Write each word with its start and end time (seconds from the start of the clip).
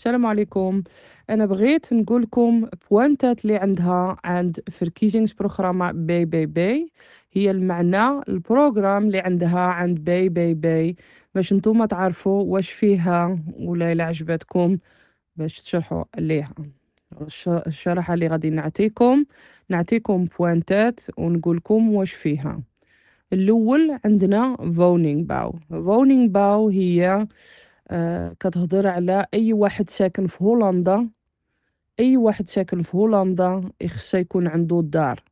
السلام 0.00 0.26
عليكم. 0.26 0.82
أنا 1.30 1.46
بغيت 1.46 1.92
نقول 1.92 2.22
لكم 2.22 2.68
بوانتات 2.90 3.44
اللي 3.44 3.56
عندها 3.56 4.16
عند 4.24 4.60
verkiezingsprogramma 4.70 5.90
BBB 5.92 6.92
هي 7.32 7.50
المعنى 7.50 8.20
ال 8.28 8.36
programma 8.36 9.06
اللي 9.06 9.18
عندها 9.18 9.60
عند 9.60 9.98
BBB 9.98 10.96
باش 11.34 11.52
نتوما 11.52 11.86
تعرفوا 11.86 12.42
واش 12.42 12.70
فيها 12.70 13.38
ولا 13.58 13.92
إلا 13.92 14.04
عجبتكم 14.04 14.78
باش 15.36 15.60
تشرحوا 15.60 16.04
عليها. 16.16 16.54
الشرح 17.66 18.10
اللي 18.10 18.26
غادي 18.28 18.50
نعطيكم 18.50 19.24
نعطيكم 19.68 20.24
بوانتات 20.24 21.00
ونقول 21.18 21.56
لكم 21.56 21.94
واش 21.94 22.12
فيها. 22.12 22.62
الأول 23.32 23.98
عندنا 24.04 24.56
woningbouw 24.56 25.54
woningbouw 25.70 26.68
هي 26.68 27.26
كتهضر 28.40 28.86
على 28.86 29.26
أي 29.34 29.52
واحد 29.52 29.90
ساكن 29.90 30.26
في 30.26 30.44
هولندا 30.44 31.08
أي 32.00 32.16
واحد 32.16 32.48
ساكن 32.48 32.82
في 32.82 32.96
هولندا 32.96 33.70
يخص 33.80 34.14
يكون 34.14 34.46
عنده 34.48 34.80
دار. 34.84 35.24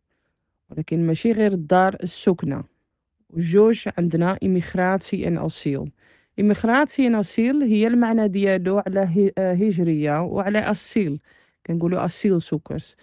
ولكن 0.70 1.06
ماشي 1.06 1.32
غير 1.32 1.52
الدار 1.52 1.96
السكنة. 2.02 2.64
وجوج 3.30 3.88
عندنا 3.98 4.38
immigratie 4.44 5.28
en 5.28 5.36
asiel 5.38 5.92
immigratie 6.40 7.06
en 7.06 7.14
asiel 7.14 7.62
هي 7.62 7.86
المعنى 7.86 8.28
ديالو 8.28 8.78
على 8.78 9.32
آه، 9.38 9.52
هجرية 9.54 10.20
وعلى 10.22 10.58
asiel. 10.58 11.20
كنقولو 11.66 11.98
asielzoekers 11.98 12.96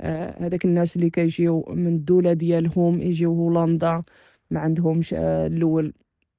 آه 0.00 0.44
هذاك 0.46 0.64
الناس 0.64 0.96
اللي 0.96 1.10
كيجيو 1.10 1.64
من 1.68 1.86
الدولة 1.86 2.32
ديالهم 2.32 3.02
يجيو 3.02 3.34
هولندا 3.34 4.02
ما 4.50 4.60
عندهمش 4.60 5.14
آه 5.14 5.46
الأول 5.46 5.92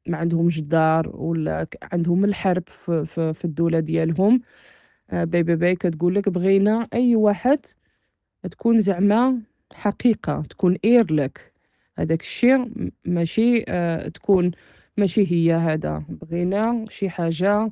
ما 0.07 0.17
عندهمش 0.17 0.59
دار 0.61 1.09
ولا 1.15 1.67
عندهم 1.91 2.25
الحرب 2.25 2.63
في, 2.69 3.05
في, 3.05 3.33
في 3.33 3.45
الدولة 3.45 3.79
ديالهم. 3.79 4.41
آه 5.09 5.23
BBB 5.23 5.75
كتقول 5.75 6.15
لك 6.15 6.29
بغينا 6.29 6.87
أي 6.93 7.15
واحد 7.15 7.59
تكون 8.51 8.81
زعما 8.81 9.41
حقيقة 9.73 10.43
تكون 10.49 10.77
eerlijk 10.85 11.53
هذاك 11.97 12.21
الشيء 12.21 12.71
ماشي 13.05 13.63
آه 13.67 14.07
تكون 14.07 14.51
ماشي 14.97 15.31
هي 15.33 15.53
هذا. 15.53 16.03
بغينا 16.09 16.85
شي 16.89 17.09
حاجة 17.09 17.71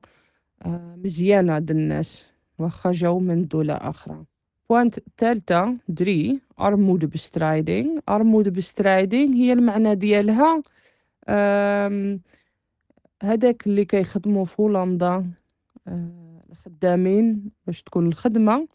آه 0.66 0.96
مزيانة 1.04 1.54
عند 1.54 1.72
الناس 1.72 2.28
واخا 2.60 2.92
جاو 2.92 3.20
من 3.20 3.48
دولة 3.48 3.74
أخرى. 3.74 4.26
point 4.70 4.98
الثالثة 4.98 5.78
drie 5.88 6.42
armoedebestrijding 6.60 8.00
armoedebestrijding 8.10 9.36
هي 9.36 9.54
المعنى 9.54 9.96
ديالها. 9.96 10.64
هذاك 13.24 13.68
اللي 13.68 13.86
كيخدموا 13.86 14.46
في 14.46 14.56
هولندا 14.62 15.32
آه، 15.88 16.44
الخدامين 16.52 17.52
باش 17.68 17.84
تكون 17.84 18.08
الخدمة 18.08 18.68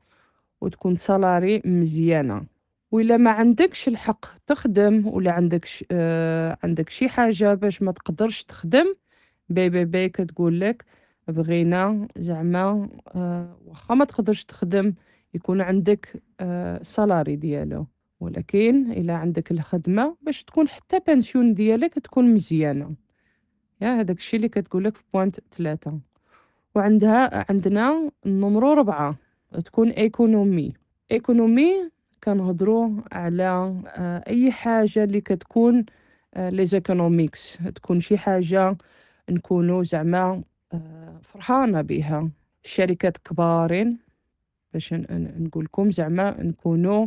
وتكون 0.61 0.97
salaris 0.97 1.63
مزيانة. 1.65 2.47
وإلا 2.93 3.17
ما 3.17 3.31
عندكش 3.31 3.89
الحق 3.89 4.27
تخدم 4.47 5.07
ولا 5.07 5.33
عندكش 5.33 5.85
آه 5.91 6.59
عندك 6.65 6.89
شي 6.91 7.09
حاجة 7.09 7.55
باش 7.55 7.83
ما 7.83 7.93
تقدرش 7.93 8.45
تخدم 8.45 8.95
BBB 9.49 10.09
كتقول 10.09 10.61
لك 10.61 10.85
بغينا 11.29 12.09
زعما 12.17 12.89
آه 13.09 13.59
واخا 13.67 13.95
ما 13.95 14.05
تقدرش 14.05 14.45
تخدم 14.45 14.95
يكون 15.35 15.61
عندك 15.61 16.23
آه 16.41 16.83
salaris 16.83 17.37
ديالو. 17.37 17.87
ولكن 18.21 18.93
إلا 18.93 19.15
عندك 19.15 19.51
الخدمة 19.51 20.17
باش 20.23 20.45
تكون 20.45 20.69
حتى 20.69 20.99
pensioen 21.07 21.55
ديالك 21.55 21.95
تكون 21.95 22.35
مزيانة. 22.35 22.95
يا 23.81 24.01
هذاك 24.01 24.17
الشيء 24.19 24.37
اللي 24.37 24.49
كتقولك 24.49 24.97
في 24.97 25.03
بوينت 25.15 25.41
ثلاثة 25.53 26.01
وعندها 26.75 27.45
عندنا 27.51 28.11
النمرو 28.27 28.73
ربعة 28.73 29.17
تكون 29.65 29.91
ايكونومي 29.91 30.73
ايكونومي 31.11 31.91
كنهضروا 32.25 32.91
على 33.13 33.75
آه، 33.87 34.25
أي 34.29 34.53
حاجة 34.53 35.05
اللي 35.05 35.21
كتكون 35.21 35.85
لي 36.37 36.65
زيكونوميكس 36.65 37.59
تكون 37.75 38.01
شي 38.01 38.19
حاجة 38.19 38.77
نكونوا 39.31 39.83
زعما 39.83 40.43
آه، 40.73 41.19
فرحانة 41.23 41.83
بها 41.83 42.31
الشركات 42.65 43.19
كبارين 43.19 43.99
باش 44.73 44.95
نقول 44.95 45.65
لكم 45.65 45.91
زعما 45.91 46.43
نكونوا 46.43 47.07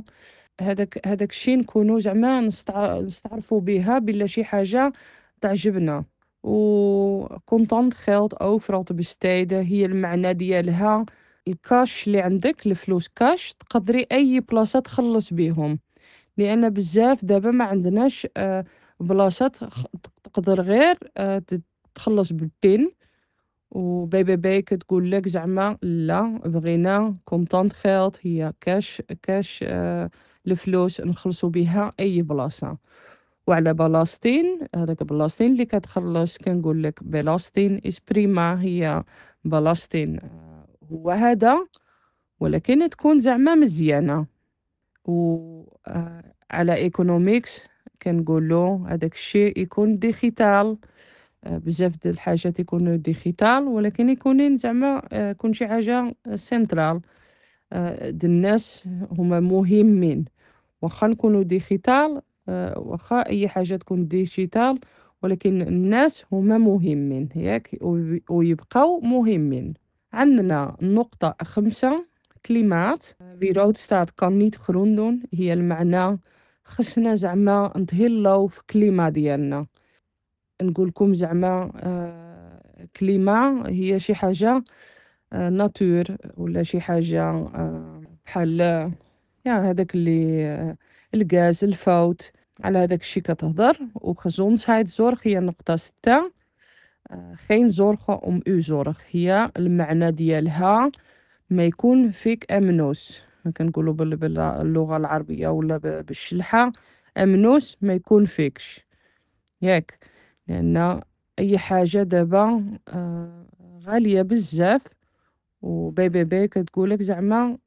هذاك 0.62 1.08
هذاك 1.08 1.30
الشيء 1.32 1.58
نكونوا 1.58 2.00
زعما 2.00 2.42
نستعرفوا 2.42 3.62
بها 3.62 4.00
بلا 4.00 4.26
شي 4.26 4.44
حاجة 4.44 4.94
تعجبنا. 5.42 6.04
و 6.44 7.28
contant 7.46 7.94
geld 7.94 8.34
overal 8.44 8.84
te 8.84 8.94
besteden 8.96 9.54
هي 9.54 9.86
المعنى 9.86 10.34
ديالها. 10.34 11.06
الكاش 11.48 12.08
اللي 12.08 12.22
عندك 12.22 12.68
الفلوس 12.68 13.08
كاش 13.08 13.54
تقدري 13.54 14.08
أي 14.12 14.40
بلاصة 14.40 14.80
تخلص 14.80 15.34
بيهم. 15.34 15.80
لأن 16.38 16.70
بزاف 16.70 17.26
دابا 17.26 17.52
ما 17.52 17.66
عندناش 17.66 18.28
آه، 18.38 18.66
بلاصات 19.00 19.58
تقدر 20.24 20.62
غير 20.62 20.98
آه، 21.18 21.42
تخلص 21.96 22.34
بال 22.34 22.53
pin. 22.53 22.92
و 23.72 24.24
BBB 24.24 24.62
كتقول 24.62 25.12
لك 25.12 25.28
زعما 25.28 25.78
لا 25.82 26.22
بغينا 26.46 27.14
contant 27.26 27.74
geld 27.74 28.20
هي 28.22 28.54
cash 28.62 29.02
cash 29.22 29.66
آه، 29.68 30.10
الفلوس 30.52 31.02
نخلصوا 31.02 31.50
بها 31.50 31.90
أي 32.00 32.22
بلاصة. 32.22 32.78
وعلى 33.48 33.74
belasting 33.74 34.60
هذاك 34.76 35.04
belasting 35.04 35.52
اللي 35.52 35.66
كتخلص 35.66 36.38
كنقول 36.38 36.84
لك 36.84 37.04
belasting 37.04 37.82
is 37.88 38.09
prima 38.09 38.62
هي 38.62 39.04
belasting 39.46 40.20
هو 40.92 41.12
هذا 41.12 41.68
ولكن 42.40 42.90
تكون 42.90 43.20
زعما 43.20 43.56
مزيانة. 43.56 44.26
و 45.06 45.40
آه، 45.88 46.24
economisch 46.54 47.68
كنقولو 48.02 48.86
هذاك 48.88 49.14
الشيء 49.14 49.60
يكون 49.60 50.00
digitaal 50.00 50.78
آه، 51.44 51.58
بزاف 51.58 51.96
د 52.04 52.08
الحاجات 52.08 52.60
يكونوا 52.60 52.96
ديجيتال 52.96 53.64
ولكن 53.64 54.10
يكونين 54.10 54.56
زعما 54.56 55.02
آه، 55.14 55.32
يكون 55.32 55.54
شي 55.54 55.68
حاجة 55.68 56.16
centraal. 56.36 57.02
الناس 58.24 58.88
هما 59.12 59.40
مهمين. 59.40 60.26
واخا 60.82 61.08
نكونوا 61.08 61.44
digitaal 61.44 62.22
واخا 62.78 63.26
أي 63.26 63.48
حاجة 63.48 63.76
تكون 63.76 64.08
digitaal 64.08 64.80
ولكن 65.24 65.62
الناس 65.62 66.26
هما 66.32 66.58
مهمين 66.58 67.30
ياك 67.36 67.78
ويبقاو 68.30 69.00
مهمين. 69.00 69.74
عندنا 70.14 70.78
النقطة 70.82 71.36
خمسة 71.42 72.06
klimaat 72.46 73.04
wie 73.40 73.74
staat 73.74 74.16
kan 74.16 74.38
niet 74.38 74.58
groen 74.58 74.96
doen 74.96 75.28
هي 75.34 75.54
المعنى. 75.54 76.20
خصنا 76.64 77.16
زعما 77.16 77.74
نتهلاو 77.78 78.48
في 78.48 78.62
klimaat 78.70 79.10
ديالنا. 79.10 79.66
نقولكم 80.62 81.14
زعما 81.14 81.72
آه 81.76 82.88
klimaat 83.00 83.68
هي 83.70 84.00
شي 84.00 84.16
حاجة 84.16 84.64
آه 85.34 85.50
ناتور 85.50 86.04
ولا 86.38 86.64
شي 86.64 86.82
حاجة 86.82 87.24
آه 87.24 88.02
بحال 88.26 88.92
يا 89.50 89.70
هذاك 89.72 89.96
اللي 89.96 90.46
آه 90.46 90.78
الغاز 91.14 91.64
الفوت 91.64 92.32
على 92.64 92.78
هذاك 92.78 93.02
الشي 93.02 93.22
كتهضر 93.22 93.78
وخزونسهايد 93.96 94.88
زورغ 94.88 95.20
هي 95.24 95.38
النقطة 95.38 95.76
ستة. 95.76 96.32
geen 97.48 97.70
zorgen 97.70 98.20
om 98.22 98.42
uw 98.50 98.60
zorg 98.62 98.98
هي 99.12 99.52
المعنى 99.58 100.12
ديالها. 100.12 100.92
ما 101.50 101.66
يكون 101.66 102.10
فيك 102.10 102.52
أمنوس. 102.52 103.24
كنقولوا 103.58 103.94
باللغة 103.94 104.98
العربية 104.98 105.48
ولا 105.48 105.78
بالشلحة. 105.78 106.72
أمنوس 107.18 107.78
ما 107.82 107.94
يكون 107.94 108.26
فيكش. 108.26 108.86
ياك. 109.62 110.00
لأن 110.48 111.02
أي 111.40 111.58
حاجة 111.58 112.04
دابا 112.04 112.72
آه، 112.88 113.46
غالية 113.86 114.22
بزاف. 114.22 114.82
و 115.62 116.10
BBB 116.10 116.48
كتقولك 116.48 117.02
زعما 117.02 117.58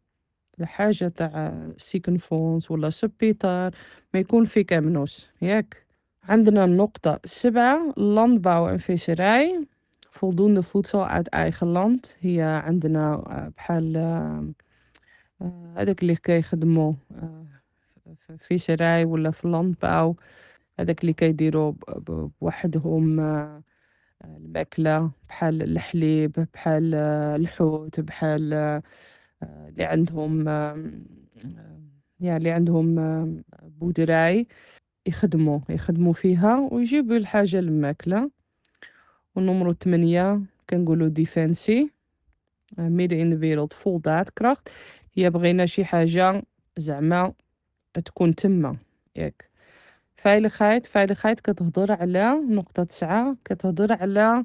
الحاجة 0.61 1.09
تاع 1.09 1.69
ziekenfonds 1.77 2.71
ولا 2.71 2.91
سبيتار 2.91 3.75
ما 4.15 4.21
يكون 4.21 4.45
فيك 4.45 4.73
أمنوس 4.73 5.31
ياك؟ 5.43 5.87
عندنا 6.25 6.65
النقطة 6.65 7.21
سبعة 7.25 7.89
landbouw 7.91 8.69
en 8.73 8.79
visserij 8.79 9.67
voldoende 10.11 10.63
voedsel 10.63 11.07
uit 11.07 11.29
eigen 11.29 11.73
land 11.73 12.15
هي 12.21 12.43
عندنا 12.43 13.17
بحال 13.57 13.97
هذاك 15.77 16.03
اللي 16.03 16.17
كيخدمو 16.17 16.95
في 18.17 18.39
visserij 18.39 19.05
ولا 19.05 19.31
في 19.31 19.49
landbouw 19.49 20.23
هذاك 20.81 21.01
اللي 21.01 21.13
كيديرو 21.13 21.77
بوحدهم 22.41 23.21
الماكلة 24.25 25.11
بحال 25.29 25.63
الحليب 25.63 26.47
بحال 26.55 26.95
الحوت 27.41 28.01
بحال 28.01 28.83
اللي 29.43 29.85
عندهم 29.85 30.47
يعني 32.21 32.37
اللي 32.37 32.51
عندهم 32.51 32.95
boerderij 33.63 34.47
يخدموا 35.07 35.61
يخدموا 35.69 36.13
فيها 36.13 36.69
ويجيبوا 36.73 37.17
الحاجة 37.17 37.59
الماكلة. 37.59 38.31
ونمرو 39.37 39.73
تمنية 39.73 40.41
كنقولو 40.71 41.09
defensie 41.09 41.91
midden 42.79 43.19
in 43.23 43.31
de 43.31 43.39
wereld 43.39 43.73
vol 43.75 44.01
daadkracht 44.01 44.69
هي 45.15 45.31
بغينا 45.31 45.67
شي 45.67 45.85
حاجة 45.85 46.43
زعما 46.77 47.33
تكون 47.95 48.35
تما 48.35 48.77
ياك. 49.17 49.51
veiligheid 50.21 50.87
veiligheid 50.87 51.41
كتهضر 51.45 51.93
على 51.93 52.35
نقطة 52.49 52.85
تسعة 52.85 53.37
كتهضر 53.45 53.93
على 53.93 54.45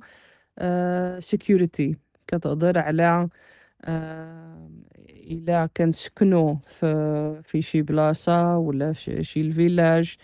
آه 0.60 1.20
security 1.20 1.96
كتهضر 2.28 2.78
على 2.80 3.30
إلا 5.32 5.70
كنسكنو 5.78 6.56
في 6.56 7.42
في 7.44 7.62
شي 7.62 7.82
بلاصة 7.82 8.58
ولا 8.58 8.94
في 8.94 9.24
شي 9.24 9.42
الفيلاج 9.42 10.16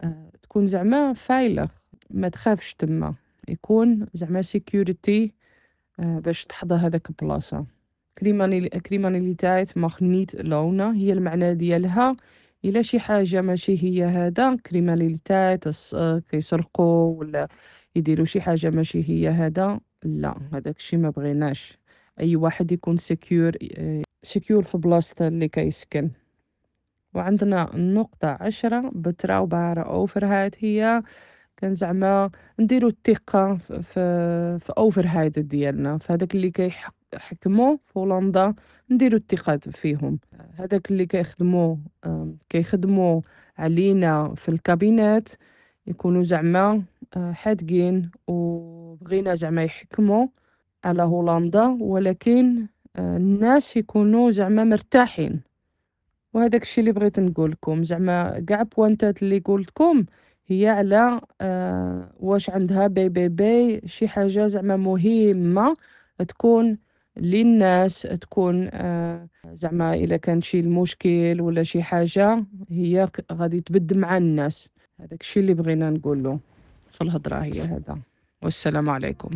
آه 0.00 0.30
تكون 0.42 0.66
زعما 0.66 1.12
فايلة 1.12 1.68
ما 2.10 2.28
تخافش 2.28 2.74
تما 2.74 3.14
يكون 3.48 4.06
زعما 4.14 4.42
security 4.42 5.30
آه 6.00 6.18
باش 6.18 6.44
تحظى 6.44 6.74
هذاك 6.74 7.10
البلاصة. 7.10 7.66
criminaliteit 8.84 9.76
mag 9.76 10.00
niet 10.00 10.32
lonen 10.42 10.80
هي 10.96 11.12
المعنى 11.12 11.54
ديالها. 11.54 12.16
إلا 12.64 12.82
شي 12.82 13.00
حاجة 13.00 13.40
ماشي 13.42 13.84
هي 13.84 14.04
هذا 14.04 14.56
criminaliteit 14.56 15.68
كيسرقوا 16.30 17.18
ولا 17.18 17.48
يديروا 17.96 18.24
شي 18.24 18.40
حاجة 18.40 18.70
ماشي 18.70 19.10
هي 19.10 19.28
هذا 19.28 19.80
لا 20.04 20.38
هذاك 20.52 20.76
الشي 20.76 20.96
ما 20.96 21.10
بغيناش. 21.10 21.78
أي 22.20 22.36
واحد 22.36 22.72
يكون 22.72 22.96
secuur 22.96 23.52
secuur 24.22 24.62
في 24.62 24.78
بلاصته 24.78 25.28
اللي 25.28 25.48
كيسكن. 25.48 26.10
وعندنا 27.14 27.74
النقطة 27.74 28.28
عشرة 28.40 28.90
betrouwbare 28.94 29.82
overheid 29.82 30.54
هي 30.58 31.02
كان 31.56 31.74
زعما 31.74 32.30
نديرو 32.60 32.88
الثقة 32.88 33.54
في 33.56 33.80
في 34.60 34.72
أوفرهايد 34.78 35.32
ديالنا. 35.38 35.98
في 35.98 36.12
هذاك 36.12 36.34
اللي 36.34 36.50
كيحكمو 36.50 37.76
في 37.86 37.98
هولندا 37.98 38.54
نديرو 38.90 39.16
الثقة 39.16 39.56
فيهم. 39.56 40.18
هذاك 40.54 40.90
اللي 40.90 41.06
كيخدمو 41.06 41.78
كيخدمو 42.48 43.22
علينا 43.58 44.34
في 44.34 44.48
الكابينات 44.48 45.28
يكونوا 45.86 46.22
زعما 46.22 46.82
حادقين 47.16 48.10
وبغينا 48.26 49.34
زعما 49.34 49.64
يحكموا 49.64 50.26
على 50.84 51.02
هولندا 51.02 51.76
ولكن 51.80 52.66
الناس 52.98 53.76
يكونوا 53.76 54.30
زعما 54.30 54.64
مرتاحين. 54.64 55.40
وهذاك 56.34 56.62
الشيء 56.62 56.82
اللي 56.82 56.92
بغيت 56.92 57.20
نقول 57.20 57.50
لكم 57.50 57.84
زعما 57.84 58.40
كاع 58.40 58.62
بوانتات 58.62 59.22
اللي 59.22 59.38
قلتكم 59.38 60.04
هي 60.46 60.68
على 60.68 61.20
آه 61.40 62.12
واش 62.20 62.50
عندها 62.50 62.86
بي 62.86 63.08
بي 63.08 63.28
بي 63.28 63.80
شي 63.88 64.08
حاجة 64.08 64.46
زعما 64.46 64.76
مهمة 64.76 65.74
تكون 66.28 66.78
للناس 67.16 68.02
تكون 68.02 68.68
آه 68.72 69.28
زعما 69.52 69.94
إلا 69.94 70.16
كان 70.16 70.40
شي 70.40 70.60
المشكل 70.60 71.40
ولا 71.40 71.62
شي 71.62 71.82
حاجة 71.82 72.44
هي 72.70 73.08
غادي 73.32 73.60
تبد 73.60 73.94
مع 73.94 74.16
الناس. 74.16 74.68
هذاك 75.00 75.20
الشيء 75.20 75.42
اللي 75.42 75.54
بغينا 75.54 75.90
نقوله 75.90 76.38
في 76.90 77.00
الهضرة 77.00 77.36
هي 77.36 77.60
هذا. 77.60 77.98
والسلام 78.42 78.90
عليكم. 78.90 79.30